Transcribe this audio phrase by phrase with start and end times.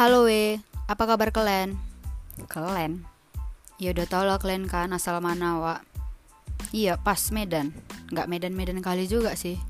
[0.00, 0.56] Halo we,
[0.88, 1.76] apa kabar kalian?
[2.48, 3.04] Kalian?
[3.76, 5.84] Ya udah tau lah kalian kan asal mana wak
[6.72, 7.76] Iya pas Medan
[8.08, 9.60] Gak Medan-Medan kali juga sih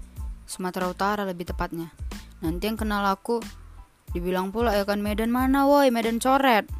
[0.47, 1.91] Sumatera Utara lebih tepatnya
[2.47, 3.43] Nanti yang kenal aku
[4.15, 6.71] Dibilang pula ya kan Medan mana woi Medan coret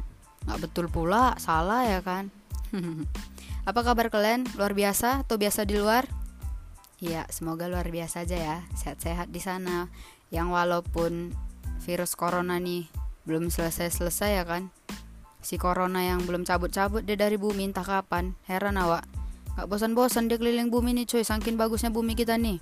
[0.47, 2.31] Gak betul pula salah ya kan
[3.67, 4.47] Apa kabar kalian?
[4.55, 6.07] Luar biasa atau biasa di luar?
[7.03, 8.57] Iya, semoga luar biasa aja ya.
[8.79, 9.91] Sehat-sehat di sana.
[10.31, 11.35] Yang walaupun
[11.83, 14.73] virus corona nih belum selesai-selesai ya kan.
[15.41, 18.37] Si corona yang belum cabut-cabut dia dari bumi entah kapan.
[18.45, 19.05] Heran awak.
[19.57, 22.61] Gak bosan-bosan dia keliling bumi nih cuy, saking bagusnya bumi kita nih.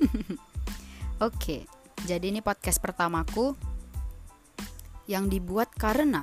[1.26, 1.64] Oke,
[2.04, 3.56] jadi ini podcast pertamaku
[5.06, 6.22] yang dibuat karena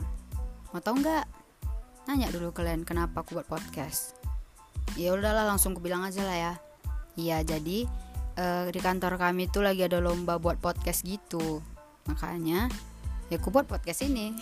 [0.71, 1.25] mau tau nggak?
[2.09, 4.17] Nanya dulu kalian kenapa aku buat podcast.
[4.99, 6.53] Ya udahlah langsung aku bilang aja lah ya.
[7.15, 7.87] Iya, jadi
[8.37, 11.63] uh, di kantor kami tuh lagi ada lomba buat podcast gitu.
[12.09, 12.67] Makanya
[13.33, 14.37] ya aku buat podcast ini.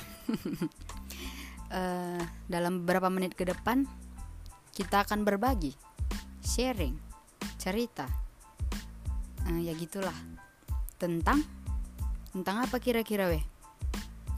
[1.72, 2.20] uh,
[2.54, 3.88] dalam beberapa menit ke depan
[4.76, 5.72] kita akan berbagi,
[6.44, 7.00] sharing,
[7.56, 8.12] cerita.
[9.48, 10.16] Uh, ya gitulah.
[11.00, 11.40] Tentang
[12.36, 13.44] tentang apa kira-kira weh?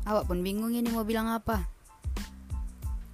[0.06, 1.66] Awak pun bingung ini mau bilang apa.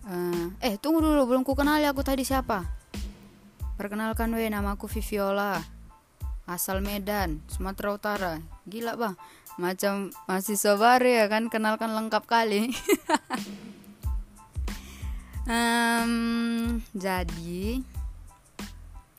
[0.03, 2.67] Uh, eh tunggu dulu belum ku kenal ya aku tadi siapa.
[3.79, 5.55] Perkenalkan we, namaku Viviola.
[6.43, 8.33] Asal Medan, Sumatera Utara.
[8.69, 9.17] Gila bang,
[9.57, 12.69] macam mahasiswa baru ya kan, kenalkan lengkap kali.
[15.49, 17.81] um, jadi,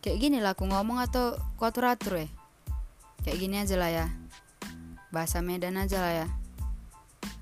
[0.06, 2.28] kayak gini lah aku ngomong atau aku atur-atur ya?
[3.26, 4.06] Kayak gini aja lah ya.
[5.10, 6.26] Bahasa Medan aja lah ya.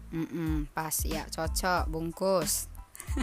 [0.09, 2.73] Mm -mm, pas ya, cocok, bungkus.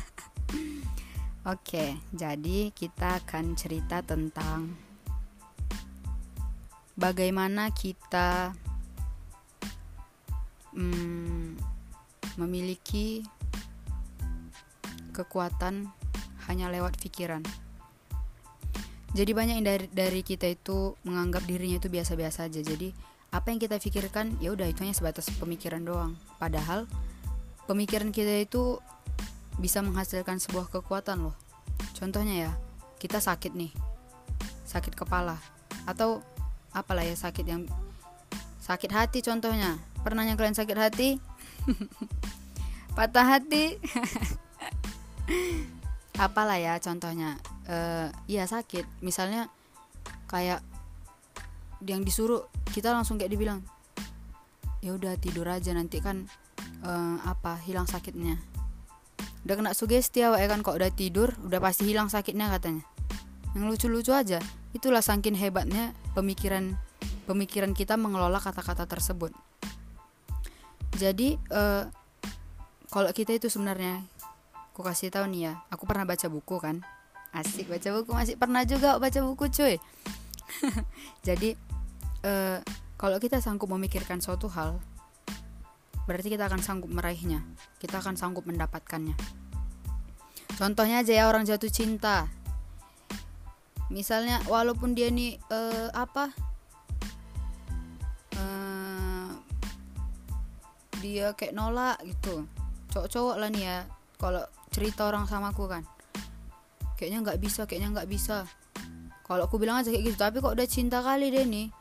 [1.49, 4.77] Oke, jadi kita akan cerita tentang
[6.94, 8.53] bagaimana kita
[10.76, 11.58] hmm,
[12.36, 13.23] memiliki
[15.16, 15.88] kekuatan
[16.52, 17.42] hanya lewat pikiran.
[19.16, 22.60] Jadi banyak yang dari, dari kita itu menganggap dirinya itu biasa-biasa aja.
[22.60, 22.92] Jadi
[23.32, 26.20] apa yang kita pikirkan ya udah itu hanya sebatas pemikiran doang.
[26.36, 26.83] Padahal
[27.64, 28.83] pemikiran kita itu
[29.55, 31.36] bisa menghasilkan sebuah kekuatan loh.
[31.95, 32.52] Contohnya ya,
[32.99, 33.72] kita sakit nih,
[34.67, 35.39] sakit kepala,
[35.88, 36.20] atau
[36.76, 37.64] apalah ya sakit yang
[38.60, 39.80] sakit hati contohnya.
[40.05, 41.10] Pernahnya kalian sakit hati?
[42.98, 43.82] Patah hati?
[46.21, 47.42] apalah ya contohnya?
[47.66, 48.86] Uh, iya sakit.
[49.02, 49.49] Misalnya
[50.30, 50.61] kayak
[51.83, 53.60] yang disuruh kita langsung kayak dibilang
[54.86, 56.30] ya udah tidur aja nanti kan
[56.86, 58.37] uh, apa hilang sakitnya
[59.45, 62.86] udah kena sugesti awak ya kan kok udah tidur udah pasti hilang sakitnya katanya
[63.54, 64.42] yang lucu-lucu aja
[64.73, 66.77] itulah saking hebatnya pemikiran
[67.30, 69.33] pemikiran kita mengelola kata-kata tersebut
[70.95, 71.83] jadi uh,
[72.88, 74.00] kalau kita itu sebenarnya
[74.72, 76.80] aku kasih tahu nih ya aku pernah baca buku kan?
[77.36, 79.76] Asik baca buku masih pernah juga baca buku cuy.
[81.28, 81.60] Jadi
[82.23, 82.64] uh,
[82.95, 84.80] kalau kita sanggup memikirkan suatu hal
[86.05, 87.42] berarti kita akan sanggup meraihnya
[87.82, 89.17] kita akan sanggup mendapatkannya.
[90.55, 92.32] Contohnya aja ya orang jatuh cinta.
[93.92, 96.32] Misalnya walaupun dia nih uh, apa
[101.15, 102.43] dia kayak nolak gitu.
[102.92, 103.77] Cowok-cowok lah nih ya
[104.20, 105.87] kalau cerita orang sama aku kan.
[106.99, 108.43] Kayaknya nggak bisa kayaknya nggak bisa.
[109.23, 111.71] Kalau aku bilang aja kayak gitu tapi kok udah cinta kali deh nih.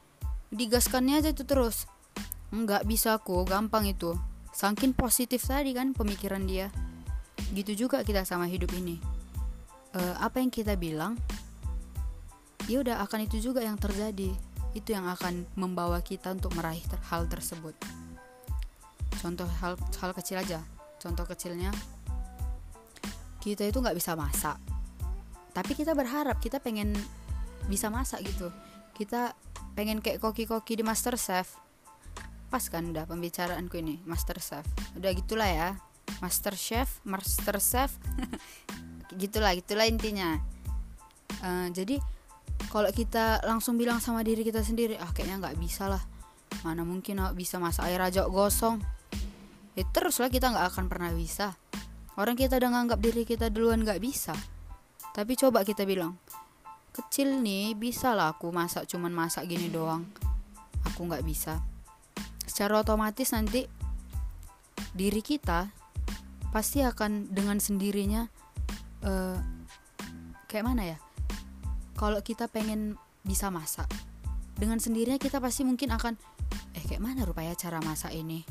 [0.54, 1.90] Digaskannya aja tuh terus.
[2.54, 4.14] Nggak bisa aku gampang itu.
[4.54, 6.70] Saking positif tadi kan pemikiran dia.
[7.50, 9.02] Gitu juga kita sama hidup ini.
[9.90, 11.18] E, apa yang kita bilang
[12.70, 14.30] ya udah akan itu juga yang terjadi.
[14.78, 17.74] Itu yang akan membawa kita untuk meraih hal tersebut
[19.24, 20.60] contoh hal hal kecil aja.
[21.00, 21.72] Contoh kecilnya
[23.40, 24.60] kita itu nggak bisa masak.
[25.56, 26.92] Tapi kita berharap kita pengen
[27.72, 28.52] bisa masak gitu.
[28.92, 29.32] Kita
[29.72, 31.64] pengen kayak koki-koki di Master Chef
[32.52, 34.62] pas kan udah pembicaraanku ini Master Chef
[34.94, 35.68] udah gitulah ya.
[36.20, 37.96] Master Chef Master Chef
[39.20, 40.36] gitulah gitulah intinya.
[41.40, 41.98] Uh, jadi
[42.70, 46.02] kalau kita langsung bilang sama diri kita sendiri ah kayaknya nggak bisa lah.
[46.62, 48.78] Mana mungkin aku bisa masak air aja gosong
[49.74, 51.54] ya terus lah kita nggak akan pernah bisa.
[52.14, 54.34] Orang kita udah nganggap diri kita duluan nggak bisa.
[55.14, 56.18] Tapi coba kita bilang
[56.94, 60.06] kecil nih bisa lah aku masak cuman masak gini doang.
[60.94, 61.58] Aku nggak bisa.
[62.46, 63.66] Secara otomatis nanti
[64.94, 65.66] diri kita
[66.54, 68.30] pasti akan dengan sendirinya
[69.02, 69.38] uh,
[70.46, 70.98] kayak mana ya?
[71.98, 72.94] Kalau kita pengen
[73.26, 73.90] bisa masak
[74.54, 76.14] dengan sendirinya kita pasti mungkin akan
[76.78, 78.46] eh kayak mana rupanya cara masak ini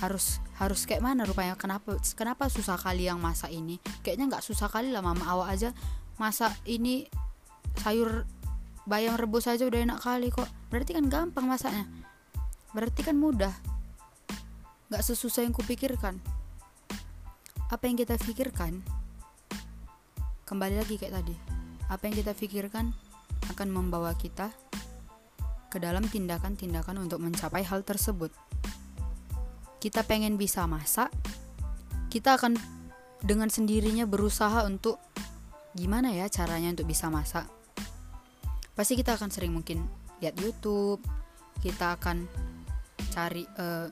[0.00, 1.56] harus harus kayak mana rupanya?
[1.56, 3.80] Kenapa kenapa susah kali yang masak ini?
[4.04, 5.70] Kayaknya nggak susah kali lah mama awak aja
[6.16, 7.08] masak ini
[7.80, 8.24] sayur
[8.88, 10.48] bayam rebus aja udah enak kali kok.
[10.72, 11.84] Berarti kan gampang masaknya.
[12.72, 13.52] Berarti kan mudah.
[14.92, 16.20] Nggak sesusah yang kupikirkan.
[17.66, 18.78] Apa yang kita pikirkan
[20.46, 21.34] kembali lagi kayak tadi
[21.90, 22.94] apa yang kita pikirkan
[23.50, 24.54] akan membawa kita
[25.74, 28.30] ke dalam tindakan-tindakan untuk mencapai hal tersebut
[29.82, 31.12] kita pengen bisa masak,
[32.08, 32.56] kita akan
[33.24, 35.00] dengan sendirinya berusaha untuk
[35.76, 37.44] gimana ya caranya untuk bisa masak.
[38.76, 39.84] Pasti kita akan sering mungkin
[40.20, 41.00] lihat YouTube,
[41.60, 42.28] kita akan
[43.12, 43.88] cari uh,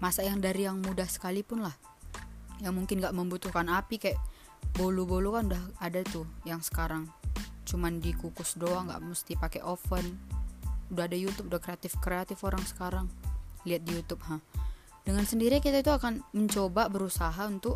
[0.00, 1.76] masak yang dari yang mudah sekalipun lah.
[2.60, 4.20] Yang mungkin gak membutuhkan api kayak
[4.76, 7.08] bolu-bolu kan udah ada tuh yang sekarang
[7.66, 10.18] cuman dikukus doang nggak mesti pakai oven
[10.90, 13.06] udah ada YouTube udah kreatif kreatif orang sekarang
[13.62, 14.42] lihat di YouTube ha
[15.10, 17.74] dengan sendiri kita itu akan mencoba berusaha untuk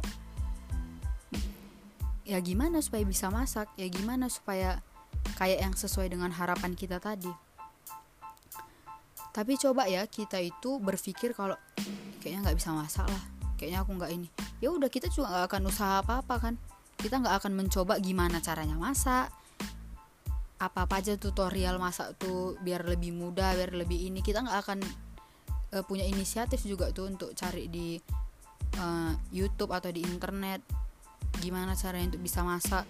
[2.22, 4.78] ya gimana supaya bisa masak ya gimana supaya
[5.34, 7.28] kayak yang sesuai dengan harapan kita tadi.
[9.34, 11.58] Tapi coba ya kita itu berpikir kalau
[12.22, 13.22] kayaknya nggak bisa masak lah
[13.58, 14.28] kayaknya aku nggak ini.
[14.62, 16.54] Ya udah kita juga nggak akan usaha apa apa kan.
[16.94, 19.34] Kita nggak akan mencoba gimana caranya masak.
[20.62, 24.22] Apa apa aja tutorial masak tuh biar lebih mudah biar lebih ini.
[24.22, 24.78] Kita nggak akan
[25.74, 27.98] uh, punya inisiatif juga tuh untuk cari di
[28.78, 30.62] uh, YouTube atau di internet
[31.42, 32.86] gimana caranya untuk bisa masak.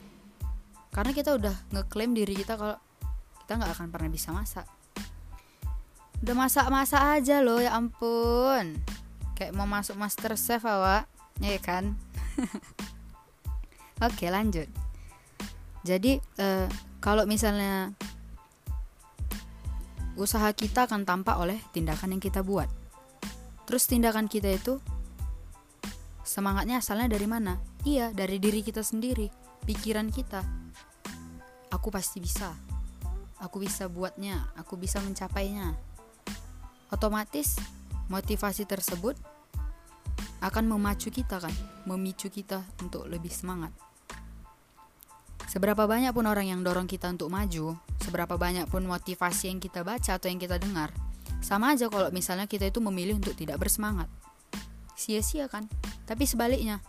[0.93, 2.77] Karena kita udah ngeklaim diri kita kalau
[3.45, 4.69] kita nggak akan pernah bisa masak.
[6.23, 8.79] Udah masak-masak aja loh ya ampun.
[9.35, 11.09] Kayak mau masuk master chef awak
[11.43, 11.99] ya kan?
[14.07, 14.69] Oke lanjut.
[15.85, 16.71] Jadi uh,
[17.03, 17.93] kalau misalnya
[20.15, 22.71] usaha kita akan tampak oleh tindakan yang kita buat.
[23.65, 24.79] Terus tindakan kita itu
[26.23, 27.59] semangatnya asalnya dari mana?
[27.83, 29.29] Iya, dari diri kita sendiri,
[29.65, 30.45] pikiran kita.
[31.73, 32.55] Aku pasti bisa.
[33.43, 35.75] Aku bisa buatnya, aku bisa mencapainya.
[36.95, 37.59] Otomatis
[38.09, 39.19] motivasi tersebut
[40.45, 41.53] akan memacu kita kan,
[41.89, 43.73] memicu kita untuk lebih semangat.
[45.55, 49.87] Seberapa banyak pun orang yang dorong kita untuk maju, seberapa banyak pun motivasi yang kita
[49.87, 50.91] baca atau yang kita dengar,
[51.39, 54.11] sama aja kalau misalnya kita itu memilih untuk tidak bersemangat.
[54.99, 55.71] Sia-sia kan?
[56.11, 56.83] Tapi sebaliknya,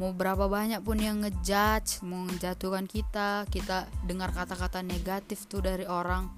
[0.00, 5.84] mau berapa banyak pun yang ngejudge, mau menjatuhkan kita, kita dengar kata-kata negatif tuh dari
[5.84, 6.32] orang,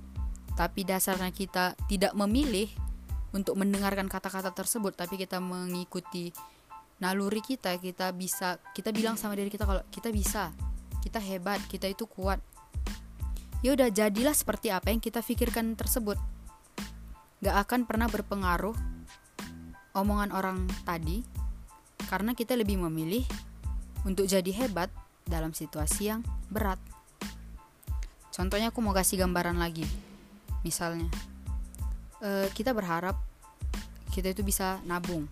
[0.59, 2.67] tapi dasarnya kita tidak memilih
[3.31, 6.35] untuk mendengarkan kata-kata tersebut, tapi kita mengikuti
[6.99, 10.51] naluri kita, kita bisa, kita bilang sama diri kita kalau kita bisa,
[11.01, 12.39] kita hebat, kita itu kuat.
[13.61, 16.17] Ya udah jadilah seperti apa yang kita pikirkan tersebut.
[17.41, 18.77] Gak akan pernah berpengaruh
[19.97, 21.25] omongan orang tadi
[22.09, 23.25] karena kita lebih memilih
[24.05, 24.89] untuk jadi hebat
[25.29, 26.81] dalam situasi yang berat.
[28.33, 29.85] Contohnya aku mau kasih gambaran lagi.
[30.65, 31.09] Misalnya,
[32.25, 33.17] uh, kita berharap
[34.13, 35.29] kita itu bisa nabung.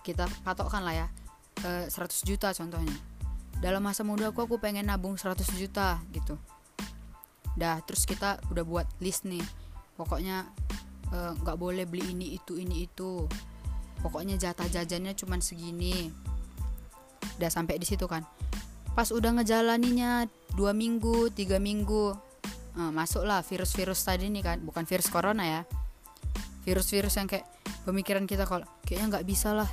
[0.00, 1.06] Kita patokkan lah ya,
[1.68, 3.11] uh, 100 juta contohnya
[3.62, 6.34] dalam masa muda aku aku pengen nabung 100 juta gitu.
[7.54, 9.44] Dah terus kita udah buat list nih.
[9.94, 10.50] Pokoknya
[11.14, 13.30] eh, nggak uh, boleh beli ini itu ini itu.
[14.02, 16.10] Pokoknya jatah jajannya cuman segini.
[17.38, 18.26] Udah sampai di situ kan.
[18.98, 20.26] Pas udah ngejalaninya
[20.58, 22.18] dua minggu tiga minggu
[22.74, 24.58] uh, masuklah virus-virus tadi nih kan.
[24.58, 25.62] Bukan virus corona ya.
[26.66, 27.46] Virus-virus yang kayak
[27.86, 29.70] pemikiran kita kalau kayaknya nggak bisa lah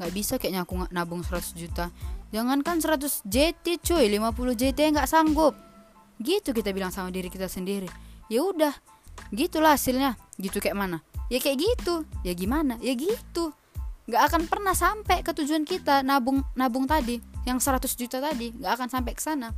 [0.00, 1.92] nggak bisa kayaknya aku nabung 100 juta
[2.30, 5.58] Jangankan 100 JT cuy, 50 JT nggak sanggup.
[6.22, 7.90] Gitu kita bilang sama diri kita sendiri.
[8.30, 8.70] Ya udah,
[9.34, 10.14] gitulah hasilnya.
[10.38, 11.02] Gitu kayak mana?
[11.26, 12.06] Ya kayak gitu.
[12.22, 12.78] Ya gimana?
[12.78, 13.50] Ya gitu.
[14.06, 18.72] Nggak akan pernah sampai ke tujuan kita nabung nabung tadi, yang 100 juta tadi, nggak
[18.78, 19.50] akan sampai ke sana.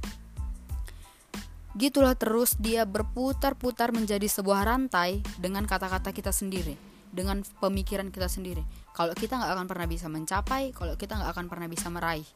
[1.77, 6.77] Gitulah terus dia berputar-putar menjadi sebuah rantai dengan kata-kata kita sendiri,
[7.13, 8.65] dengan pemikiran kita sendiri.
[8.97, 12.27] Kalau kita nggak akan pernah bisa mencapai, kalau kita nggak akan pernah bisa meraih.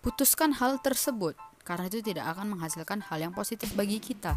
[0.00, 4.34] Putuskan hal tersebut, karena itu tidak akan menghasilkan hal yang positif bagi kita.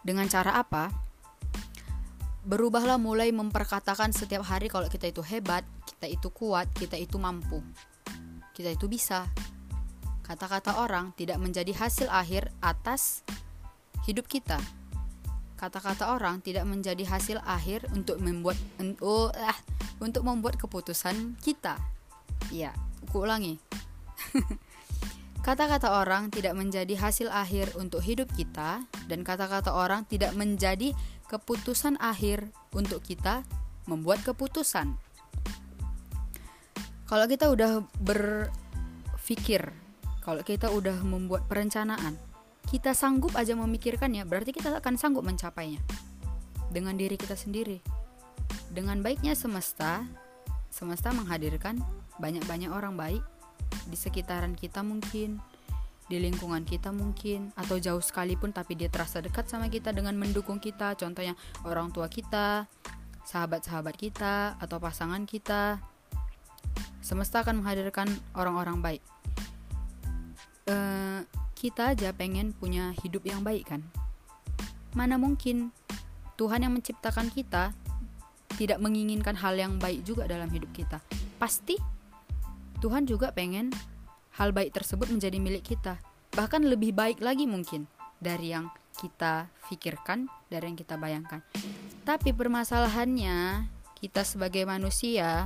[0.00, 0.88] Dengan cara apa?
[2.46, 7.58] Berubahlah mulai memperkatakan setiap hari kalau kita itu hebat, kita itu kuat, kita itu mampu.
[8.54, 9.26] Kita itu bisa.
[10.22, 13.26] Kata-kata orang tidak menjadi hasil akhir atas
[14.06, 14.62] hidup kita.
[15.56, 18.60] Kata-kata orang tidak menjadi hasil akhir untuk membuat
[19.40, 19.58] ah,
[19.98, 21.80] untuk membuat keputusan kita.
[22.52, 22.76] Ya,
[23.08, 23.56] aku ulangi.
[25.46, 30.90] Kata-kata orang tidak menjadi hasil akhir untuk hidup kita, dan kata-kata orang tidak menjadi
[31.30, 33.46] keputusan akhir untuk kita
[33.86, 34.98] membuat keputusan.
[37.06, 39.70] kalau kita udah berpikir
[40.26, 42.18] kalau kita udah membuat perencanaan
[42.66, 45.78] kita sanggup aja memikirkannya berarti kita akan sanggup mencapainya.
[46.70, 47.78] Dengan diri kita sendiri.
[48.70, 50.04] Dengan baiknya semesta
[50.68, 51.80] semesta menghadirkan
[52.20, 53.24] banyak-banyak orang baik
[53.88, 55.40] di sekitaran kita mungkin
[56.06, 60.62] di lingkungan kita mungkin atau jauh sekalipun tapi dia terasa dekat sama kita dengan mendukung
[60.62, 60.94] kita.
[60.94, 61.34] Contohnya
[61.66, 62.70] orang tua kita
[63.26, 65.82] sahabat-sahabat kita atau pasangan kita.
[67.02, 68.06] Semesta akan menghadirkan
[68.38, 69.02] orang-orang baik.
[70.66, 71.05] Uh,
[71.56, 73.82] kita aja pengen punya hidup yang baik kan
[74.92, 75.72] mana mungkin
[76.36, 77.72] Tuhan yang menciptakan kita
[78.60, 81.00] tidak menginginkan hal yang baik juga dalam hidup kita
[81.40, 81.80] pasti
[82.80, 83.72] Tuhan juga pengen
[84.36, 85.96] hal baik tersebut menjadi milik kita.
[86.36, 87.88] Bahkan lebih baik lagi mungkin
[88.20, 91.40] dari yang kita pikirkan, dari yang kita bayangkan.
[92.04, 95.42] Tapi permasalahannya, kita sebagai manusia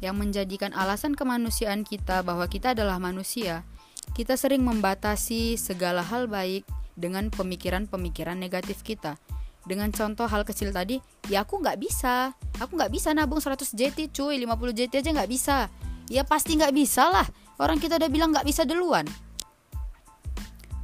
[0.00, 3.60] yang menjadikan alasan kemanusiaan kita bahwa kita adalah manusia,
[4.20, 9.16] kita sering membatasi segala hal baik dengan pemikiran-pemikiran negatif kita.
[9.64, 11.00] Dengan contoh hal kecil tadi,
[11.32, 15.30] ya aku nggak bisa, aku nggak bisa nabung 100 JT cuy, 50 JT aja nggak
[15.32, 15.72] bisa.
[16.12, 17.24] Ya pasti nggak bisa lah,
[17.56, 19.08] orang kita udah bilang nggak bisa duluan.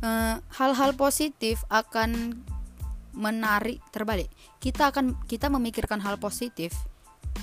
[0.00, 2.40] Eh, hal-hal uh, positif akan
[3.12, 4.32] menarik terbalik.
[4.64, 6.72] Kita akan kita memikirkan hal positif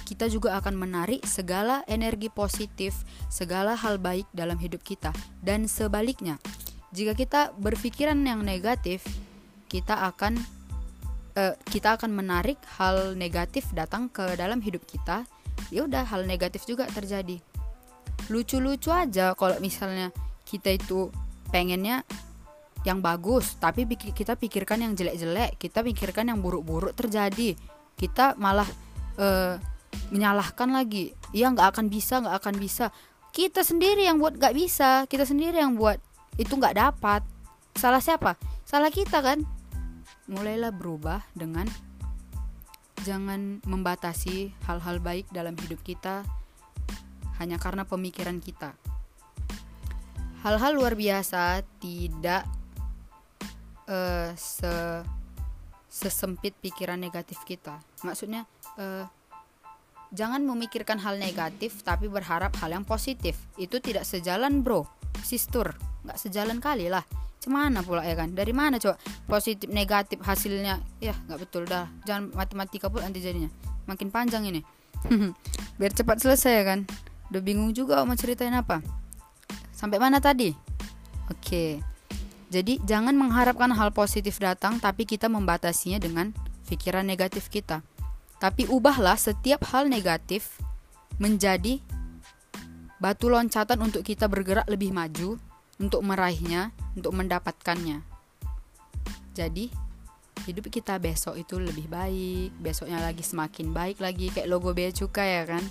[0.03, 5.13] kita juga akan menarik segala energi positif segala hal baik dalam hidup kita.
[5.39, 6.37] Dan sebaliknya
[6.93, 9.01] jika kita berpikiran yang negatif
[9.65, 10.37] kita akan
[11.33, 15.25] uh, kita akan menarik hal negatif datang ke dalam hidup kita.
[15.73, 17.41] Ya udah hal negatif juga terjadi.
[18.29, 20.13] Lucu-lucu aja kalau misalnya
[20.45, 21.09] kita itu
[21.49, 22.05] pengennya
[22.83, 27.57] yang bagus tapi kita pikirkan yang jelek-jelek kita pikirkan yang buruk-buruk terjadi.
[27.97, 28.67] Kita malah
[29.17, 29.57] uh,
[30.09, 31.13] menyalahkan lagi.
[31.33, 32.85] Ya nggak akan bisa nggak akan bisa.
[33.33, 35.09] Kita sendiri yang buat nggak bisa.
[35.09, 35.97] Kita sendiri yang buat
[36.37, 37.21] itu nggak dapat.
[37.73, 38.37] Salah siapa?
[38.65, 39.41] Salah kita kan?
[40.29, 41.65] Mulailah berubah dengan
[43.03, 46.23] jangan membatasi hal-hal baik dalam hidup kita
[47.41, 48.77] hanya karena pemikiran kita.
[50.45, 52.43] Hal-hal luar biasa tidak
[53.87, 55.03] uh, se
[55.93, 57.77] sesempit pikiran negatif kita.
[58.01, 58.49] Maksudnya
[58.81, 59.05] uh,
[60.13, 63.35] jangan memikirkan hal negatif tapi berharap hal yang positif.
[63.57, 64.85] Itu tidak sejalan, Bro.
[65.25, 65.73] Sister,
[66.05, 67.03] nggak sejalan kali lah.
[67.41, 68.31] Cemana pula ya kan?
[68.31, 68.95] Dari mana coba
[69.27, 70.79] positif negatif hasilnya?
[71.03, 71.91] Ya nggak betul dah.
[72.07, 73.51] Jangan matematika pun nanti jadinya.
[73.89, 74.63] Makin panjang ini.
[75.81, 76.79] Biar cepat selesai ya kan.
[77.33, 78.79] Udah bingung juga mau ceritain apa?
[79.75, 80.55] Sampai mana tadi?
[81.27, 81.83] Oke.
[82.47, 86.31] Jadi jangan mengharapkan hal positif datang tapi kita membatasinya dengan
[86.69, 87.83] pikiran negatif kita.
[88.43, 90.59] Tapi ubahlah setiap hal negatif
[91.15, 91.79] menjadi
[92.99, 95.39] batu loncatan untuk kita bergerak lebih maju,
[95.79, 98.03] untuk meraihnya, untuk mendapatkannya.
[99.31, 99.71] Jadi,
[100.43, 105.39] hidup kita besok itu lebih baik, besoknya lagi semakin baik lagi kayak logo bea cukai
[105.39, 105.63] ya kan?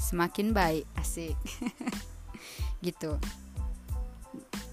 [0.00, 1.36] Semakin baik asik.
[2.84, 3.12] Gitu.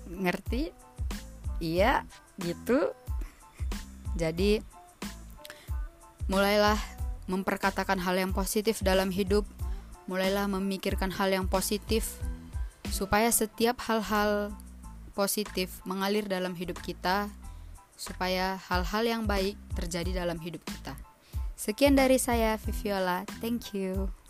[0.08, 0.72] Ngerti?
[1.64, 2.04] Iya
[2.38, 2.92] gitu.
[4.20, 4.60] Jadi
[6.28, 6.93] mulailah
[7.28, 9.48] memperkatakan hal yang positif dalam hidup
[10.08, 12.20] mulailah memikirkan hal yang positif
[12.92, 14.52] supaya setiap hal-hal
[15.16, 17.32] positif mengalir dalam hidup kita
[17.96, 20.98] supaya hal-hal yang baik terjadi dalam hidup kita.
[21.54, 23.24] Sekian dari saya Viviola.
[23.40, 24.23] Thank you.